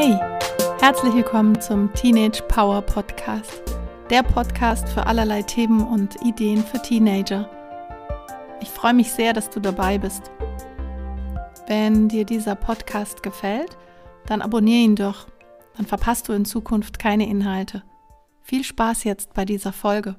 Hey, 0.00 0.16
herzlich 0.78 1.12
willkommen 1.12 1.60
zum 1.60 1.92
Teenage 1.92 2.40
Power 2.44 2.82
Podcast, 2.82 3.60
der 4.10 4.22
Podcast 4.22 4.88
für 4.90 5.04
allerlei 5.04 5.42
Themen 5.42 5.84
und 5.84 6.24
Ideen 6.24 6.62
für 6.62 6.80
Teenager. 6.80 7.50
Ich 8.60 8.68
freue 8.68 8.94
mich 8.94 9.10
sehr, 9.10 9.32
dass 9.32 9.50
du 9.50 9.58
dabei 9.58 9.98
bist. 9.98 10.30
Wenn 11.66 12.08
dir 12.08 12.24
dieser 12.24 12.54
Podcast 12.54 13.24
gefällt, 13.24 13.76
dann 14.26 14.40
abonniere 14.40 14.84
ihn 14.84 14.94
doch, 14.94 15.26
dann 15.76 15.84
verpasst 15.84 16.28
du 16.28 16.32
in 16.32 16.44
Zukunft 16.44 17.00
keine 17.00 17.28
Inhalte. 17.28 17.82
Viel 18.42 18.62
Spaß 18.62 19.02
jetzt 19.02 19.34
bei 19.34 19.44
dieser 19.44 19.72
Folge. 19.72 20.14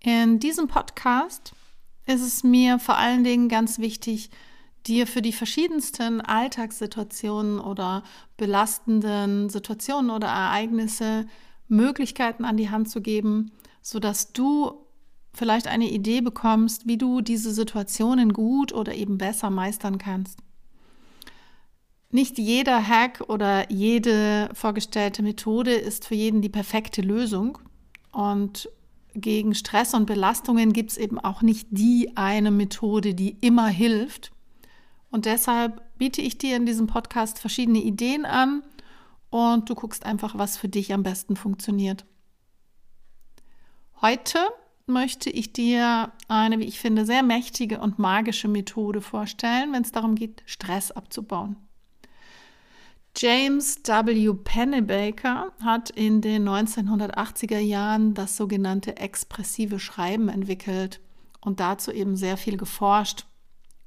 In 0.00 0.38
diesem 0.38 0.68
Podcast 0.68 1.54
ist 2.08 2.22
es 2.22 2.42
mir 2.42 2.78
vor 2.78 2.96
allen 2.96 3.22
Dingen 3.22 3.48
ganz 3.48 3.78
wichtig, 3.78 4.30
dir 4.86 5.06
für 5.06 5.22
die 5.22 5.32
verschiedensten 5.32 6.20
Alltagssituationen 6.20 7.60
oder 7.60 8.02
belastenden 8.36 9.50
Situationen 9.50 10.10
oder 10.10 10.28
Ereignisse 10.28 11.26
Möglichkeiten 11.68 12.44
an 12.44 12.56
die 12.56 12.70
Hand 12.70 12.88
zu 12.88 13.02
geben, 13.02 13.52
sodass 13.82 14.32
du 14.32 14.72
vielleicht 15.34 15.68
eine 15.68 15.90
Idee 15.90 16.22
bekommst, 16.22 16.86
wie 16.86 16.96
du 16.96 17.20
diese 17.20 17.52
Situationen 17.52 18.32
gut 18.32 18.72
oder 18.72 18.94
eben 18.94 19.18
besser 19.18 19.50
meistern 19.50 19.98
kannst. 19.98 20.40
Nicht 22.10 22.38
jeder 22.38 22.88
Hack 22.88 23.24
oder 23.28 23.70
jede 23.70 24.48
vorgestellte 24.54 25.22
Methode 25.22 25.74
ist 25.74 26.06
für 26.06 26.14
jeden 26.14 26.40
die 26.40 26.48
perfekte 26.48 27.02
Lösung. 27.02 27.58
Und 28.12 28.70
gegen 29.20 29.54
Stress 29.54 29.94
und 29.94 30.06
Belastungen 30.06 30.72
gibt 30.72 30.92
es 30.92 30.96
eben 30.96 31.18
auch 31.18 31.42
nicht 31.42 31.68
die 31.70 32.16
eine 32.16 32.50
Methode, 32.50 33.14
die 33.14 33.36
immer 33.40 33.68
hilft. 33.68 34.32
Und 35.10 35.24
deshalb 35.24 35.82
biete 35.98 36.20
ich 36.20 36.38
dir 36.38 36.56
in 36.56 36.66
diesem 36.66 36.86
Podcast 36.86 37.38
verschiedene 37.38 37.78
Ideen 37.78 38.24
an 38.24 38.62
und 39.30 39.68
du 39.68 39.74
guckst 39.74 40.04
einfach, 40.04 40.36
was 40.38 40.56
für 40.56 40.68
dich 40.68 40.92
am 40.92 41.02
besten 41.02 41.36
funktioniert. 41.36 42.04
Heute 44.00 44.38
möchte 44.86 45.28
ich 45.30 45.52
dir 45.52 46.12
eine, 46.28 46.58
wie 46.58 46.64
ich 46.64 46.80
finde, 46.80 47.04
sehr 47.04 47.22
mächtige 47.22 47.80
und 47.80 47.98
magische 47.98 48.48
Methode 48.48 49.00
vorstellen, 49.00 49.72
wenn 49.72 49.82
es 49.82 49.92
darum 49.92 50.14
geht, 50.14 50.42
Stress 50.46 50.90
abzubauen. 50.90 51.56
James 53.20 53.80
W. 53.82 54.32
Pennebaker 54.32 55.50
hat 55.60 55.90
in 55.90 56.20
den 56.20 56.48
1980er 56.48 57.58
Jahren 57.58 58.14
das 58.14 58.36
sogenannte 58.36 58.96
expressive 58.96 59.80
Schreiben 59.80 60.28
entwickelt 60.28 61.00
und 61.40 61.58
dazu 61.58 61.90
eben 61.90 62.14
sehr 62.14 62.36
viel 62.36 62.56
geforscht. 62.56 63.26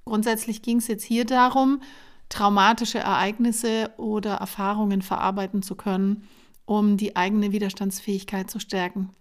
Grundsätzlich 0.03 0.61
ging 0.61 0.79
es 0.79 0.89
jetzt 0.89 1.05
hier 1.05 1.23
darum, 1.23 1.81
traumatische 2.27 2.99
Ereignisse 2.99 3.91
oder 3.95 4.33
Erfahrungen 4.33 5.01
verarbeiten 5.01 5.61
zu 5.61 5.75
können, 5.75 6.27
um 6.65 6.97
die 6.97 7.15
eigene 7.15 7.53
Widerstandsfähigkeit 7.53 8.51
zu 8.51 8.59
stärken. 8.59 9.11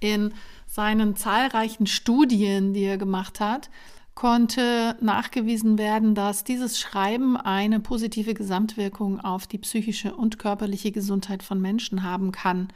In 0.00 0.32
seinen 0.66 1.16
zahlreichen 1.16 1.86
Studien, 1.86 2.72
die 2.72 2.84
er 2.84 2.96
gemacht 2.96 3.40
hat, 3.40 3.68
konnte 4.14 4.96
nachgewiesen 5.00 5.78
werden, 5.78 6.14
dass 6.14 6.44
dieses 6.44 6.78
Schreiben 6.78 7.36
eine 7.36 7.80
positive 7.80 8.34
Gesamtwirkung 8.34 9.20
auf 9.20 9.46
die 9.46 9.58
psychische 9.58 10.14
und 10.14 10.38
körperliche 10.38 10.92
Gesundheit 10.92 11.42
von 11.42 11.60
Menschen 11.60 12.02
haben 12.02 12.30
kann. 12.30 12.68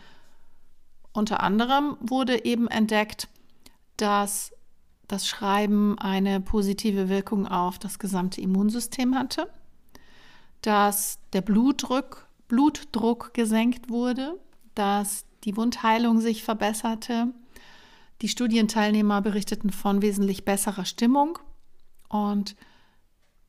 Unter 1.12 1.42
anderem 1.42 1.96
wurde 2.00 2.44
eben 2.44 2.68
entdeckt, 2.68 3.28
dass 3.96 4.52
das 5.08 5.26
Schreiben 5.28 5.98
eine 5.98 6.40
positive 6.40 7.08
Wirkung 7.08 7.46
auf 7.46 7.78
das 7.78 7.98
gesamte 7.98 8.40
Immunsystem 8.40 9.14
hatte, 9.14 9.48
dass 10.62 11.20
der 11.32 11.42
Blutdruck, 11.42 12.26
Blutdruck 12.48 13.34
gesenkt 13.34 13.88
wurde, 13.88 14.38
dass 14.74 15.24
die 15.44 15.56
Wundheilung 15.56 16.20
sich 16.20 16.42
verbesserte, 16.42 17.32
die 18.22 18.28
Studienteilnehmer 18.28 19.20
berichteten 19.20 19.70
von 19.70 20.02
wesentlich 20.02 20.44
besserer 20.44 20.84
Stimmung 20.84 21.38
und 22.08 22.56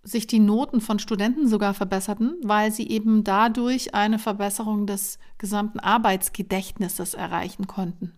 sich 0.04 0.28
die 0.28 0.40
Noten 0.40 0.80
von 0.82 1.00
Studenten 1.00 1.48
sogar 1.48 1.74
verbesserten, 1.74 2.36
weil 2.42 2.72
sie 2.72 2.88
eben 2.90 3.24
dadurch 3.24 3.94
eine 3.94 4.20
Verbesserung 4.20 4.88
des 4.88 5.20
gesamten 5.38 5.80
Arbeitsgedächtnisses 5.80 7.14
erreichen 7.14 7.68
konnten. 7.68 8.14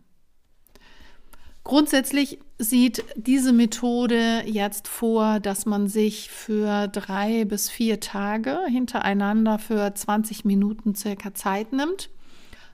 Grundsätzlich 1.63 2.39
sieht 2.57 3.03
diese 3.15 3.53
Methode 3.53 4.43
jetzt 4.45 4.87
vor, 4.87 5.39
dass 5.39 5.65
man 5.65 5.87
sich 5.87 6.29
für 6.29 6.87
drei 6.87 7.45
bis 7.45 7.69
vier 7.69 7.99
Tage 7.99 8.59
hintereinander 8.67 9.59
für 9.59 9.93
20 9.93 10.45
Minuten 10.45 10.95
circa 10.95 11.33
Zeit 11.33 11.73
nimmt, 11.73 12.09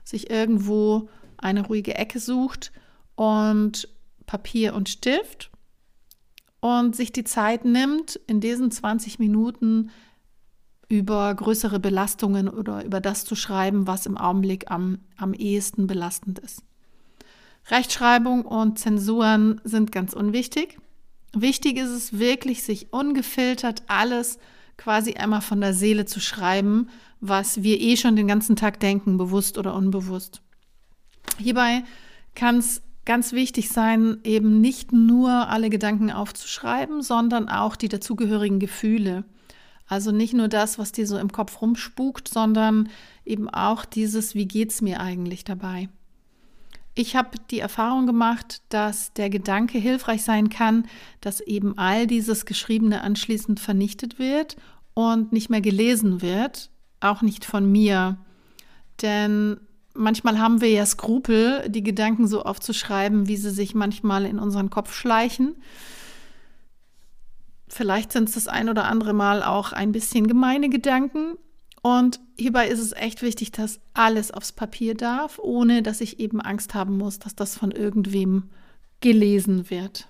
sich 0.04 0.30
irgendwo 0.30 1.08
eine 1.36 1.66
ruhige 1.66 1.94
Ecke 1.94 2.20
sucht 2.20 2.72
und 3.16 3.88
Papier 4.26 4.74
und 4.74 4.88
Stift 4.88 5.50
und 6.60 6.94
sich 6.94 7.12
die 7.12 7.24
Zeit 7.24 7.64
nimmt, 7.64 8.20
in 8.26 8.40
diesen 8.40 8.70
20 8.70 9.18
Minuten 9.18 9.90
über 10.88 11.34
größere 11.34 11.80
Belastungen 11.80 12.48
oder 12.48 12.84
über 12.84 13.00
das 13.00 13.24
zu 13.24 13.34
schreiben, 13.34 13.86
was 13.86 14.06
im 14.06 14.16
Augenblick 14.16 14.70
am, 14.70 14.98
am 15.16 15.34
ehesten 15.34 15.86
belastend 15.86 16.38
ist. 16.38 16.62
Rechtschreibung 17.68 18.44
und 18.44 18.78
Zensuren 18.78 19.60
sind 19.64 19.90
ganz 19.90 20.12
unwichtig. 20.12 20.78
Wichtig 21.34 21.76
ist 21.78 21.90
es 21.90 22.18
wirklich, 22.18 22.62
sich 22.62 22.92
ungefiltert 22.92 23.82
alles 23.88 24.38
quasi 24.76 25.14
einmal 25.14 25.40
von 25.40 25.60
der 25.60 25.74
Seele 25.74 26.04
zu 26.04 26.20
schreiben, 26.20 26.88
was 27.20 27.62
wir 27.62 27.80
eh 27.80 27.96
schon 27.96 28.14
den 28.14 28.28
ganzen 28.28 28.56
Tag 28.56 28.78
denken, 28.78 29.16
bewusst 29.16 29.58
oder 29.58 29.74
unbewusst. 29.74 30.42
Hierbei 31.38 31.82
kann 32.34 32.58
es 32.58 32.82
ganz 33.06 33.32
wichtig 33.32 33.70
sein, 33.70 34.18
eben 34.24 34.60
nicht 34.60 34.92
nur 34.92 35.30
alle 35.48 35.70
Gedanken 35.70 36.10
aufzuschreiben, 36.10 37.02
sondern 37.02 37.48
auch 37.48 37.76
die 37.76 37.88
dazugehörigen 37.88 38.58
Gefühle. 38.58 39.24
Also 39.86 40.10
nicht 40.10 40.34
nur 40.34 40.48
das, 40.48 40.78
was 40.78 40.92
dir 40.92 41.06
so 41.06 41.16
im 41.16 41.30
Kopf 41.30 41.62
rumspukt, 41.62 42.28
sondern 42.28 42.88
eben 43.24 43.48
auch 43.48 43.84
dieses, 43.84 44.34
wie 44.34 44.46
geht 44.46 44.72
es 44.72 44.82
mir 44.82 45.00
eigentlich 45.00 45.44
dabei? 45.44 45.88
Ich 46.98 47.14
habe 47.14 47.38
die 47.50 47.60
Erfahrung 47.60 48.06
gemacht, 48.06 48.62
dass 48.70 49.12
der 49.12 49.30
Gedanke 49.30 49.78
hilfreich 49.78 50.24
sein 50.24 50.48
kann, 50.48 50.86
dass 51.20 51.40
eben 51.40 51.78
all 51.78 52.06
dieses 52.06 52.46
Geschriebene 52.46 53.02
anschließend 53.02 53.60
vernichtet 53.60 54.18
wird 54.18 54.56
und 54.94 55.30
nicht 55.30 55.50
mehr 55.50 55.60
gelesen 55.60 56.22
wird, 56.22 56.70
auch 57.00 57.22
nicht 57.22 57.44
von 57.44 57.70
mir. 57.70 58.16
Denn 59.02 59.60
manchmal 59.96 60.38
haben 60.38 60.60
wir 60.60 60.70
ja 60.70 60.86
Skrupel, 60.86 61.68
die 61.68 61.82
Gedanken 61.82 62.26
so 62.26 62.42
aufzuschreiben, 62.42 63.28
wie 63.28 63.36
sie 63.36 63.50
sich 63.50 63.74
manchmal 63.74 64.24
in 64.24 64.38
unseren 64.38 64.70
Kopf 64.70 64.94
schleichen. 64.94 65.56
Vielleicht 67.68 68.12
sind 68.12 68.28
es 68.28 68.34
das 68.34 68.48
ein 68.48 68.68
oder 68.68 68.84
andere 68.84 69.12
Mal 69.12 69.42
auch 69.42 69.72
ein 69.72 69.92
bisschen 69.92 70.26
gemeine 70.26 70.68
Gedanken. 70.68 71.36
Und 71.82 72.20
hierbei 72.36 72.68
ist 72.68 72.80
es 72.80 72.92
echt 72.92 73.22
wichtig, 73.22 73.52
dass 73.52 73.80
alles 73.94 74.30
aufs 74.30 74.52
Papier 74.52 74.94
darf, 74.94 75.38
ohne 75.38 75.82
dass 75.82 76.00
ich 76.00 76.20
eben 76.20 76.40
Angst 76.40 76.74
haben 76.74 76.96
muss, 76.96 77.18
dass 77.18 77.34
das 77.34 77.56
von 77.56 77.70
irgendwem 77.70 78.50
gelesen 79.00 79.70
wird. 79.70 80.08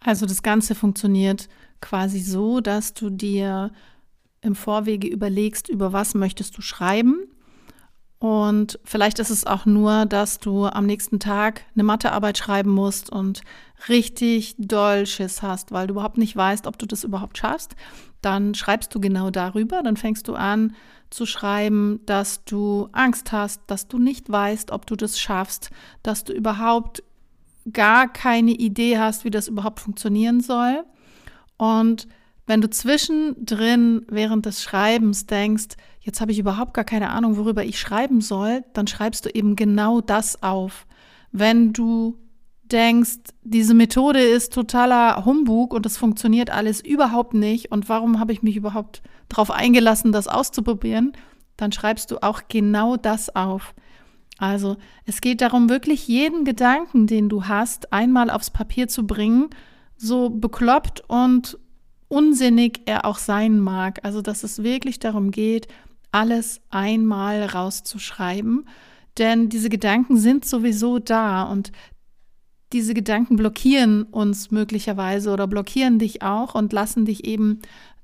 Also 0.00 0.26
das 0.26 0.42
Ganze 0.42 0.74
funktioniert 0.74 1.48
quasi 1.80 2.20
so, 2.20 2.60
dass 2.60 2.94
du 2.94 3.10
dir 3.10 3.70
im 4.40 4.54
Vorwege 4.54 5.08
überlegst, 5.08 5.68
über 5.68 5.92
was 5.92 6.14
möchtest 6.14 6.56
du 6.56 6.62
schreiben 6.62 7.26
und 8.20 8.78
vielleicht 8.84 9.18
ist 9.18 9.30
es 9.30 9.46
auch 9.46 9.64
nur, 9.64 10.04
dass 10.04 10.38
du 10.38 10.66
am 10.66 10.84
nächsten 10.84 11.20
Tag 11.20 11.62
eine 11.74 11.84
Mathearbeit 11.84 12.36
schreiben 12.36 12.70
musst 12.70 13.10
und 13.10 13.40
richtig 13.88 14.56
doll 14.58 15.06
Schiss 15.06 15.40
hast, 15.40 15.72
weil 15.72 15.86
du 15.86 15.94
überhaupt 15.94 16.18
nicht 16.18 16.36
weißt, 16.36 16.66
ob 16.66 16.78
du 16.78 16.84
das 16.84 17.02
überhaupt 17.02 17.38
schaffst. 17.38 17.76
Dann 18.20 18.54
schreibst 18.54 18.94
du 18.94 19.00
genau 19.00 19.30
darüber. 19.30 19.82
Dann 19.82 19.96
fängst 19.96 20.28
du 20.28 20.34
an 20.34 20.74
zu 21.08 21.24
schreiben, 21.24 22.00
dass 22.04 22.44
du 22.44 22.90
Angst 22.92 23.32
hast, 23.32 23.62
dass 23.68 23.88
du 23.88 23.98
nicht 23.98 24.30
weißt, 24.30 24.70
ob 24.70 24.84
du 24.84 24.96
das 24.96 25.18
schaffst, 25.18 25.70
dass 26.02 26.22
du 26.22 26.34
überhaupt 26.34 27.02
gar 27.72 28.06
keine 28.06 28.50
Idee 28.50 28.98
hast, 28.98 29.24
wie 29.24 29.30
das 29.30 29.48
überhaupt 29.48 29.80
funktionieren 29.80 30.40
soll. 30.40 30.84
Und 31.56 32.06
wenn 32.50 32.60
du 32.60 32.68
zwischendrin 32.68 34.04
während 34.08 34.44
des 34.44 34.60
Schreibens 34.60 35.26
denkst, 35.26 35.76
jetzt 36.00 36.20
habe 36.20 36.32
ich 36.32 36.40
überhaupt 36.40 36.74
gar 36.74 36.84
keine 36.84 37.10
Ahnung, 37.10 37.36
worüber 37.36 37.64
ich 37.64 37.78
schreiben 37.78 38.20
soll, 38.20 38.64
dann 38.72 38.88
schreibst 38.88 39.24
du 39.24 39.28
eben 39.28 39.54
genau 39.54 40.00
das 40.00 40.42
auf. 40.42 40.84
Wenn 41.30 41.72
du 41.72 42.18
denkst, 42.64 43.18
diese 43.44 43.72
Methode 43.72 44.18
ist 44.20 44.52
totaler 44.52 45.24
Humbug 45.24 45.72
und 45.72 45.86
es 45.86 45.96
funktioniert 45.96 46.50
alles 46.50 46.80
überhaupt 46.80 47.34
nicht 47.34 47.70
und 47.70 47.88
warum 47.88 48.18
habe 48.18 48.32
ich 48.32 48.42
mich 48.42 48.56
überhaupt 48.56 49.00
darauf 49.28 49.52
eingelassen, 49.52 50.10
das 50.10 50.26
auszuprobieren, 50.26 51.12
dann 51.56 51.70
schreibst 51.70 52.10
du 52.10 52.20
auch 52.20 52.42
genau 52.48 52.96
das 52.96 53.36
auf. 53.36 53.76
Also 54.38 54.76
es 55.04 55.20
geht 55.20 55.40
darum, 55.40 55.68
wirklich 55.68 56.08
jeden 56.08 56.44
Gedanken, 56.44 57.06
den 57.06 57.28
du 57.28 57.44
hast, 57.44 57.92
einmal 57.92 58.28
aufs 58.28 58.50
Papier 58.50 58.88
zu 58.88 59.06
bringen 59.06 59.50
so 60.00 60.30
bekloppt 60.30 61.02
und 61.08 61.58
unsinnig 62.10 62.82
er 62.84 63.06
auch 63.06 63.16
sein 63.16 63.60
mag. 63.60 64.00
Also, 64.02 64.20
dass 64.20 64.42
es 64.42 64.62
wirklich 64.62 64.98
darum 64.98 65.30
geht, 65.30 65.68
alles 66.12 66.60
einmal 66.68 67.44
rauszuschreiben. 67.44 68.68
Denn 69.16 69.48
diese 69.48 69.70
Gedanken 69.70 70.16
sind 70.18 70.44
sowieso 70.44 70.98
da 70.98 71.44
und 71.44 71.72
diese 72.72 72.94
Gedanken 72.94 73.36
blockieren 73.36 74.04
uns 74.04 74.50
möglicherweise 74.50 75.32
oder 75.32 75.46
blockieren 75.46 75.98
dich 75.98 76.22
auch 76.22 76.54
und 76.54 76.72
lassen 76.72 77.04
dich 77.04 77.24
eben 77.24 77.60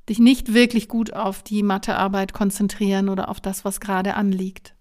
dich 0.08 0.18
nicht 0.18 0.54
wirklich 0.54 0.88
gut 0.88 1.12
auf 1.12 1.42
die 1.42 1.62
Mathearbeit 1.62 2.32
konzentrieren 2.32 3.08
oder 3.08 3.28
auf 3.28 3.40
das, 3.40 3.64
was 3.64 3.80
gerade 3.80 4.14
anliegt. 4.14 4.74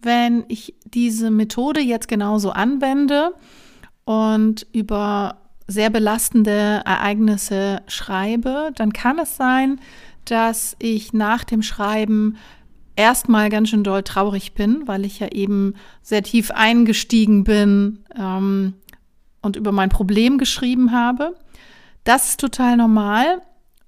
Wenn 0.00 0.44
ich 0.48 0.74
diese 0.84 1.30
Methode 1.30 1.80
jetzt 1.80 2.08
genauso 2.08 2.50
anwende 2.50 3.34
und 4.04 4.66
über 4.72 5.43
sehr 5.66 5.90
belastende 5.90 6.82
Ereignisse 6.84 7.82
schreibe, 7.86 8.70
dann 8.76 8.92
kann 8.92 9.18
es 9.18 9.36
sein, 9.36 9.80
dass 10.24 10.76
ich 10.78 11.12
nach 11.12 11.44
dem 11.44 11.62
Schreiben 11.62 12.36
erstmal 12.96 13.50
ganz 13.50 13.70
schön 13.70 13.84
doll 13.84 14.02
traurig 14.02 14.54
bin, 14.54 14.86
weil 14.86 15.04
ich 15.04 15.18
ja 15.18 15.28
eben 15.28 15.74
sehr 16.02 16.22
tief 16.22 16.50
eingestiegen 16.50 17.44
bin 17.44 18.04
ähm, 18.16 18.74
und 19.42 19.56
über 19.56 19.72
mein 19.72 19.88
Problem 19.88 20.38
geschrieben 20.38 20.92
habe. 20.92 21.34
Das 22.04 22.28
ist 22.28 22.40
total 22.40 22.76
normal 22.76 23.42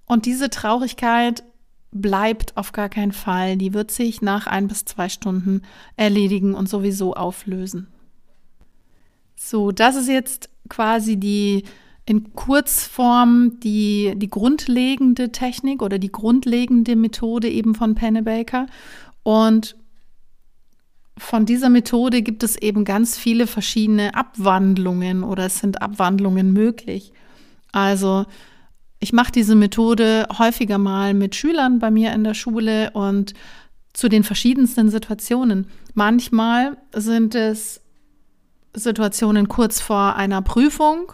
und 0.06 0.26
diese 0.26 0.50
Traurigkeit 0.50 1.44
bleibt 1.92 2.56
auf 2.56 2.72
gar 2.72 2.88
keinen 2.88 3.12
Fall. 3.12 3.56
Die 3.56 3.74
wird 3.74 3.90
sich 3.90 4.22
nach 4.22 4.46
ein 4.46 4.68
bis 4.68 4.84
zwei 4.84 5.08
Stunden 5.08 5.62
erledigen 5.96 6.54
und 6.54 6.68
sowieso 6.68 7.14
auflösen. 7.14 7.88
So, 9.36 9.70
das 9.70 9.96
ist 9.96 10.08
jetzt 10.08 10.48
quasi 10.68 11.16
die 11.16 11.64
in 12.06 12.32
Kurzform 12.34 13.58
die, 13.60 14.14
die 14.16 14.30
grundlegende 14.30 15.32
Technik 15.32 15.82
oder 15.82 15.98
die 15.98 16.12
grundlegende 16.12 16.94
Methode 16.94 17.48
eben 17.48 17.74
von 17.74 17.96
Pennebaker. 17.96 18.66
Und 19.24 19.76
von 21.18 21.46
dieser 21.46 21.68
Methode 21.68 22.22
gibt 22.22 22.44
es 22.44 22.56
eben 22.56 22.84
ganz 22.84 23.18
viele 23.18 23.46
verschiedene 23.46 24.14
Abwandlungen 24.14 25.24
oder 25.24 25.46
es 25.46 25.58
sind 25.58 25.82
Abwandlungen 25.82 26.52
möglich. 26.52 27.12
Also 27.72 28.26
ich 29.00 29.12
mache 29.12 29.32
diese 29.32 29.56
Methode 29.56 30.28
häufiger 30.38 30.78
mal 30.78 31.12
mit 31.12 31.34
Schülern 31.34 31.80
bei 31.80 31.90
mir 31.90 32.12
in 32.12 32.22
der 32.22 32.34
Schule 32.34 32.90
und 32.92 33.34
zu 33.92 34.08
den 34.08 34.24
verschiedensten 34.24 34.90
Situationen. 34.90 35.66
Manchmal 35.94 36.76
sind 36.94 37.34
es 37.34 37.80
Situationen 38.76 39.48
kurz 39.48 39.80
vor 39.80 40.16
einer 40.16 40.42
Prüfung, 40.42 41.12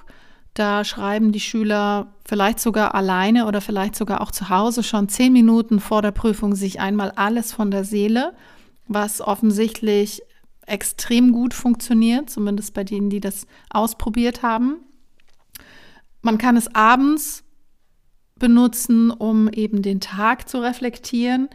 da 0.54 0.84
schreiben 0.84 1.32
die 1.32 1.40
Schüler 1.40 2.12
vielleicht 2.26 2.60
sogar 2.60 2.94
alleine 2.94 3.46
oder 3.46 3.60
vielleicht 3.60 3.96
sogar 3.96 4.20
auch 4.20 4.30
zu 4.30 4.50
Hause 4.50 4.82
schon 4.82 5.08
zehn 5.08 5.32
Minuten 5.32 5.80
vor 5.80 6.02
der 6.02 6.10
Prüfung 6.10 6.54
sich 6.54 6.80
einmal 6.80 7.12
alles 7.12 7.52
von 7.52 7.70
der 7.70 7.84
Seele, 7.84 8.34
was 8.86 9.22
offensichtlich 9.22 10.22
extrem 10.66 11.32
gut 11.32 11.54
funktioniert, 11.54 12.28
zumindest 12.28 12.74
bei 12.74 12.84
denen, 12.84 13.08
die 13.08 13.20
das 13.20 13.46
ausprobiert 13.70 14.42
haben. 14.42 14.76
Man 16.20 16.38
kann 16.38 16.56
es 16.56 16.72
abends 16.74 17.44
benutzen, 18.38 19.10
um 19.10 19.48
eben 19.48 19.82
den 19.82 20.00
Tag 20.00 20.48
zu 20.48 20.58
reflektieren. 20.58 21.48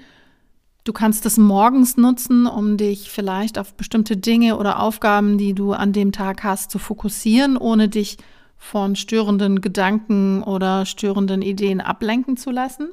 Du 0.87 0.93
kannst 0.93 1.25
es 1.25 1.37
morgens 1.37 1.97
nutzen, 1.97 2.47
um 2.47 2.77
dich 2.77 3.11
vielleicht 3.11 3.59
auf 3.59 3.73
bestimmte 3.73 4.15
Dinge 4.15 4.55
oder 4.55 4.79
Aufgaben, 4.79 5.37
die 5.37 5.53
du 5.53 5.73
an 5.73 5.91
dem 5.91 6.13
Tag 6.13 6.45
hast, 6.45 6.71
zu 6.71 6.79
fokussieren, 6.79 7.57
ohne 7.57 7.89
dich 7.89 8.15
von 8.55 8.95
störenden 8.95 9.59
Gedanken 9.59 10.43
oder 10.43 10.85
störenden 10.85 11.41
Ideen 11.41 11.81
ablenken 11.81 12.37
zu 12.37 12.51
lassen. 12.51 12.91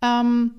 Ähm, 0.00 0.52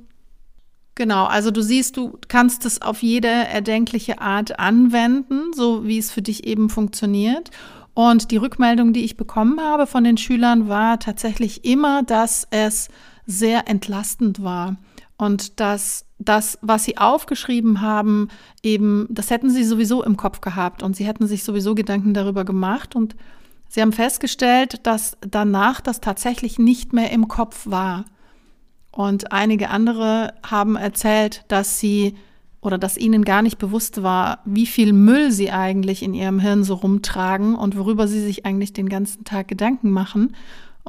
genau, 0.94 1.26
also 1.26 1.50
du 1.50 1.64
siehst, 1.64 1.98
du 1.98 2.20
kannst 2.28 2.64
es 2.64 2.80
auf 2.80 3.02
jede 3.02 3.28
erdenkliche 3.28 4.22
Art 4.22 4.60
anwenden, 4.60 5.52
so 5.56 5.88
wie 5.88 5.98
es 5.98 6.12
für 6.12 6.22
dich 6.22 6.46
eben 6.46 6.70
funktioniert. 6.70 7.50
Und 7.96 8.30
die 8.30 8.38
Rückmeldung, 8.38 8.94
die 8.94 9.04
ich 9.04 9.18
bekommen 9.18 9.60
habe 9.60 9.88
von 9.88 10.04
den 10.04 10.18
Schülern, 10.18 10.70
war 10.70 11.00
tatsächlich 11.00 11.66
immer, 11.66 12.04
dass 12.04 12.48
es 12.52 12.88
sehr 13.25 13.68
entlastend 13.68 14.44
war 14.44 14.78
und 15.19 15.60
dass 15.60 16.06
das, 16.18 16.57
was 16.62 16.83
sie 16.83 16.98
aufgeschrieben 16.98 17.81
haben, 17.81 18.30
eben, 18.63 19.06
das 19.12 19.30
hätten 19.30 19.51
sie 19.51 19.63
sowieso 19.63 20.04
im 20.04 20.18
Kopf 20.18 20.42
gehabt 20.42 20.81
und 20.81 20.95
sie 20.95 21.06
hätten 21.06 21.27
sich 21.27 21.44
sowieso 21.44 21.75
Gedanken 21.75 22.16
darüber 22.16 22.44
gemacht 22.44 22.95
und 22.95 23.16
Sie 23.71 23.81
haben 23.81 23.94
festgestellt, 23.94 24.86
dass 24.88 25.16
danach 25.21 25.80
das 25.80 26.01
tatsächlich 26.01 26.57
nicht 26.57 26.92
mehr 26.92 27.12
im 27.12 27.27
Kopf 27.27 27.68
war. 27.68 28.06
Und 28.92 29.31
einige 29.31 29.69
andere 29.69 30.33
haben 30.44 30.75
erzählt, 30.75 31.45
dass 31.48 31.80
sie 31.80 32.15
oder 32.62 32.77
dass 32.77 32.98
ihnen 32.98 33.24
gar 33.24 33.42
nicht 33.44 33.60
bewusst 33.60 34.04
war, 34.04 34.39
wie 34.44 34.65
viel 34.65 34.92
Müll 34.92 35.31
sie 35.31 35.51
eigentlich 35.51 36.04
in 36.04 36.13
ihrem 36.15 36.39
Hirn 36.39 36.63
so 36.63 36.74
rumtragen 36.74 37.56
und 37.56 37.77
worüber 37.77 38.07
sie 38.07 38.22
sich 38.22 38.45
eigentlich 38.45 38.74
den 38.74 38.89
ganzen 38.89 39.24
Tag 39.24 39.48
Gedanken 39.48 39.92
machen. 39.92 40.36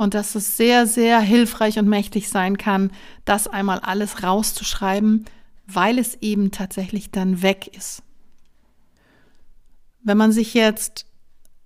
Und 0.01 0.15
dass 0.15 0.35
es 0.35 0.57
sehr, 0.57 0.87
sehr 0.87 1.21
hilfreich 1.21 1.79
und 1.79 1.87
mächtig 1.87 2.31
sein 2.31 2.57
kann, 2.57 2.91
das 3.27 3.49
einmal 3.49 3.81
alles 3.81 4.23
rauszuschreiben, 4.23 5.27
weil 5.67 5.99
es 5.99 6.15
eben 6.23 6.53
tatsächlich 6.53 7.11
dann 7.11 7.43
weg 7.43 7.71
ist. 7.77 8.03
Wenn 10.03 10.17
man 10.17 10.33
sich 10.33 10.55
jetzt 10.55 11.05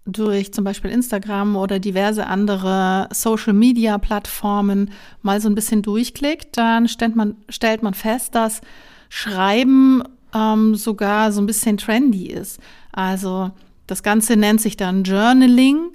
durch 0.04 0.52
zum 0.52 0.64
Beispiel 0.64 0.90
Instagram 0.90 1.54
oder 1.54 1.78
diverse 1.78 2.26
andere 2.26 3.08
Social-Media-Plattformen 3.12 4.90
mal 5.22 5.40
so 5.40 5.48
ein 5.48 5.54
bisschen 5.54 5.82
durchklickt, 5.82 6.56
dann 6.56 6.88
stellt 6.88 7.14
man, 7.14 7.36
stellt 7.48 7.84
man 7.84 7.94
fest, 7.94 8.34
dass 8.34 8.62
Schreiben 9.10 10.02
ähm, 10.34 10.74
sogar 10.74 11.30
so 11.30 11.40
ein 11.40 11.46
bisschen 11.46 11.76
trendy 11.76 12.26
ist. 12.26 12.58
Also 12.90 13.52
das 13.86 14.02
Ganze 14.02 14.34
nennt 14.34 14.60
sich 14.60 14.76
dann 14.76 15.04
Journaling 15.04 15.92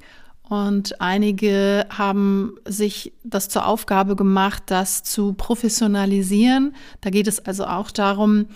und 0.50 1.00
einige 1.00 1.86
haben 1.90 2.56
sich 2.66 3.14
das 3.24 3.50
zur 3.50 3.68
Aufgabe 3.68 4.16
gemacht, 4.16 4.64
das 4.66 5.04
zu 5.04 5.34
professionalisieren. 5.34 6.76
Da 7.02 7.12
geht 7.12 7.28
es 7.28 7.46
also 7.46 7.66
auch 7.66 7.92
darum, 7.92 8.48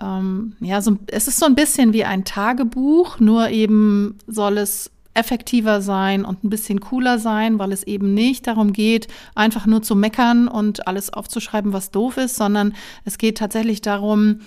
ähm, 0.00 0.56
ja, 0.60 0.82
so, 0.82 0.98
es 1.06 1.26
ist 1.26 1.40
so 1.40 1.46
ein 1.46 1.54
bisschen 1.54 1.94
wie 1.94 2.04
ein 2.04 2.24
Tagebuch, 2.24 3.18
nur 3.18 3.48
eben 3.48 4.18
soll 4.26 4.58
es 4.58 4.90
effektiver 5.14 5.80
sein 5.80 6.24
und 6.24 6.44
ein 6.44 6.50
bisschen 6.50 6.80
cooler 6.80 7.18
sein, 7.18 7.58
weil 7.58 7.72
es 7.72 7.82
eben 7.82 8.12
nicht 8.12 8.46
darum 8.46 8.74
geht, 8.74 9.08
einfach 9.34 9.64
nur 9.64 9.82
zu 9.82 9.96
meckern 9.96 10.48
und 10.48 10.86
alles 10.86 11.12
aufzuschreiben, 11.12 11.72
was 11.72 11.90
doof 11.90 12.18
ist, 12.18 12.36
sondern 12.36 12.74
es 13.06 13.16
geht 13.16 13.38
tatsächlich 13.38 13.80
darum, 13.80 14.40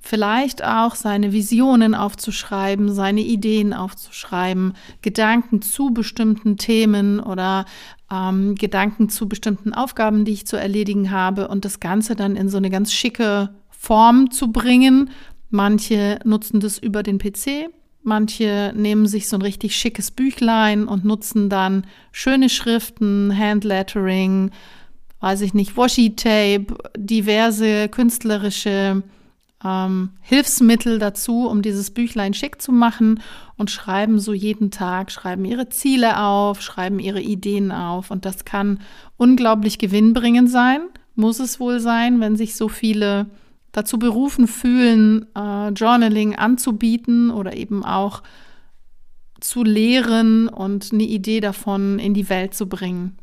vielleicht 0.00 0.64
auch 0.64 0.94
seine 0.94 1.32
Visionen 1.32 1.94
aufzuschreiben, 1.94 2.92
seine 2.92 3.20
Ideen 3.20 3.72
aufzuschreiben, 3.72 4.74
Gedanken 5.02 5.62
zu 5.62 5.90
bestimmten 5.90 6.56
Themen 6.56 7.20
oder 7.20 7.66
ähm, 8.10 8.54
Gedanken 8.54 9.08
zu 9.08 9.28
bestimmten 9.28 9.72
Aufgaben, 9.74 10.24
die 10.24 10.32
ich 10.32 10.46
zu 10.46 10.56
erledigen 10.56 11.10
habe 11.10 11.48
und 11.48 11.64
das 11.64 11.80
Ganze 11.80 12.16
dann 12.16 12.36
in 12.36 12.48
so 12.48 12.56
eine 12.56 12.70
ganz 12.70 12.92
schicke 12.92 13.50
Form 13.68 14.30
zu 14.30 14.50
bringen. 14.50 15.10
Manche 15.50 16.18
nutzen 16.24 16.60
das 16.60 16.78
über 16.78 17.02
den 17.02 17.18
PC, 17.18 17.70
Manche 18.02 18.72
nehmen 18.74 19.06
sich 19.06 19.28
so 19.28 19.36
ein 19.36 19.42
richtig 19.42 19.76
schickes 19.76 20.10
Büchlein 20.10 20.86
und 20.86 21.04
nutzen 21.04 21.50
dann 21.50 21.86
schöne 22.12 22.48
Schriften, 22.48 23.36
Handlettering, 23.36 24.52
weiß 25.20 25.42
ich 25.42 25.52
nicht, 25.52 25.76
Washi-Tape, 25.76 26.66
diverse 26.96 27.88
künstlerische 27.90 29.02
ähm, 29.64 30.10
Hilfsmittel 30.20 30.98
dazu, 30.98 31.46
um 31.46 31.62
dieses 31.62 31.90
Büchlein 31.90 32.34
schick 32.34 32.62
zu 32.62 32.72
machen 32.72 33.20
und 33.56 33.70
schreiben 33.70 34.18
so 34.18 34.32
jeden 34.32 34.70
Tag, 34.70 35.10
schreiben 35.10 35.44
ihre 35.44 35.68
Ziele 35.68 36.18
auf, 36.20 36.62
schreiben 36.62 36.98
ihre 36.98 37.20
Ideen 37.20 37.72
auf. 37.72 38.10
Und 38.10 38.24
das 38.24 38.44
kann 38.44 38.80
unglaublich 39.16 39.78
gewinnbringend 39.78 40.50
sein, 40.50 40.82
muss 41.14 41.40
es 41.40 41.60
wohl 41.60 41.80
sein, 41.80 42.20
wenn 42.20 42.36
sich 42.36 42.56
so 42.56 42.68
viele 42.68 43.26
dazu 43.72 43.98
berufen 43.98 44.46
fühlen, 44.46 45.26
äh, 45.36 45.68
Journaling 45.68 46.36
anzubieten 46.36 47.30
oder 47.30 47.56
eben 47.56 47.84
auch 47.84 48.22
zu 49.40 49.62
lehren 49.64 50.48
und 50.48 50.92
eine 50.92 51.04
Idee 51.04 51.40
davon 51.40 51.98
in 51.98 52.14
die 52.14 52.28
Welt 52.28 52.54
zu 52.54 52.68
bringen. 52.68 53.16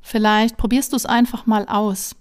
Vielleicht 0.00 0.56
probierst 0.56 0.92
du 0.92 0.96
es 0.96 1.06
einfach 1.06 1.46
mal 1.46 1.66
aus. 1.66 2.16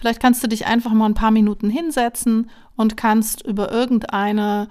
Vielleicht 0.00 0.20
kannst 0.22 0.42
du 0.42 0.48
dich 0.48 0.64
einfach 0.64 0.94
mal 0.94 1.04
ein 1.04 1.14
paar 1.14 1.30
Minuten 1.30 1.68
hinsetzen 1.68 2.48
und 2.74 2.96
kannst 2.96 3.46
über 3.46 3.70
irgendeine 3.70 4.68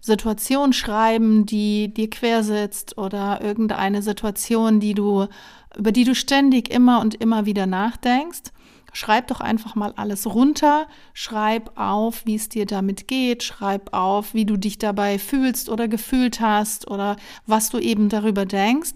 Situation 0.00 0.72
schreiben, 0.72 1.46
die 1.46 1.94
dir 1.94 2.10
quersitzt 2.10 2.98
oder 2.98 3.40
irgendeine 3.42 4.02
Situation, 4.02 4.80
die 4.80 4.94
du, 4.94 5.28
über 5.76 5.92
die 5.92 6.02
du 6.02 6.16
ständig 6.16 6.68
immer 6.74 7.00
und 7.00 7.14
immer 7.14 7.46
wieder 7.46 7.66
nachdenkst. 7.66 8.50
Schreib 8.92 9.28
doch 9.28 9.40
einfach 9.40 9.76
mal 9.76 9.92
alles 9.94 10.26
runter, 10.26 10.88
schreib 11.12 11.78
auf, 11.78 12.26
wie 12.26 12.34
es 12.34 12.48
dir 12.48 12.66
damit 12.66 13.06
geht, 13.06 13.44
schreib 13.44 13.94
auf, 13.94 14.34
wie 14.34 14.46
du 14.46 14.56
dich 14.56 14.78
dabei 14.78 15.20
fühlst 15.20 15.68
oder 15.68 15.86
gefühlt 15.86 16.40
hast 16.40 16.90
oder 16.90 17.14
was 17.46 17.70
du 17.70 17.78
eben 17.78 18.08
darüber 18.08 18.46
denkst. 18.46 18.94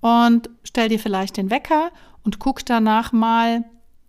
Und 0.00 0.50
stell 0.62 0.88
dir 0.88 1.00
vielleicht 1.00 1.36
den 1.36 1.50
Wecker 1.50 1.90
und 2.22 2.38
guck 2.38 2.64
danach 2.64 3.10
mal, 3.12 3.64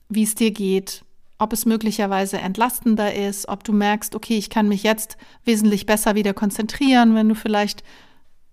wie 0.10 0.24
es 0.24 0.36
dir 0.36 0.52
geht, 0.52 1.06
ob 1.38 1.54
es 1.54 1.66
möglicherweise 1.66 2.40
entlastender 2.40 3.14
ist, 3.14 3.48
ob 3.48 3.64
du 3.64 3.72
merkst, 3.72 4.14
okay, 4.16 4.38
ich 4.38 4.50
kann 4.50 4.68
mich 4.68 4.84
jetzt 4.84 5.16
wesentlich 5.46 5.86
besser 5.86 6.16
wieder 6.16 6.34
konzentrieren, 6.34 7.16
wenn 7.16 7.30
du 7.30 7.36
vielleicht 7.36 7.86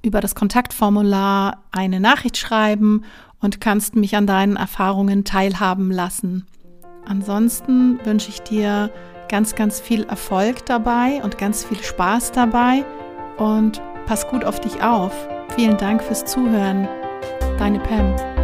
über 0.02 0.22
das 0.22 0.34
Kontaktformular 0.34 1.66
eine 1.72 2.00
Nachricht 2.00 2.38
schreiben 2.38 3.04
und 3.42 3.62
kannst 3.62 3.96
mich 3.96 4.16
an 4.16 4.28
deinen 4.28 4.56
Erfahrungen 4.56 5.24
teilhaben 5.24 5.92
lassen. 5.92 6.46
Ansonsten 7.06 8.00
wünsche 8.04 8.30
ich 8.30 8.42
dir 8.42 8.92
ganz, 9.30 9.56
ganz 9.56 9.80
viel 9.80 10.04
Erfolg 10.04 10.66
dabei 10.66 11.22
und 11.24 11.38
ganz 11.38 11.64
viel 11.64 11.82
Spaß 11.82 12.32
dabei 12.32 12.86
und 13.38 13.82
pass 14.06 14.28
gut 14.28 14.44
auf 14.44 14.60
dich 14.60 14.84
auf. 14.84 15.14
Vielen 15.56 15.78
Dank 15.78 16.04
fürs 16.04 16.26
Zuhören. 16.26 16.88
Deine 17.58 17.80
Pam. 17.80 18.39